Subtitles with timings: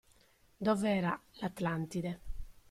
[0.67, 2.17] Dov'era l'Atlantide.